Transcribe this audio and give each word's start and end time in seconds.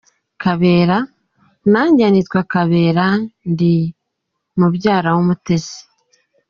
Kabera:Najye 0.43 2.05
nitwa 2.09 2.41
Kabera 2.51 3.05
ndi 3.51 3.73
mubyara 4.59 5.09
w’Umutesi. 5.15 5.79